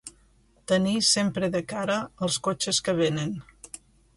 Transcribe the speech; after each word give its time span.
tenir 0.71 0.93
sempre 1.09 1.49
de 1.55 1.61
cara 1.73 1.99
els 2.29 2.41
cotxes 2.49 2.81
que 2.89 2.97
venen 3.05 3.37